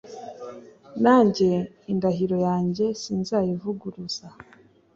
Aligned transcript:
Nanjye 1.03 1.49
indahiro 1.91 2.35
yanjye 2.47 2.85
sinzayivuguruza 3.01 4.27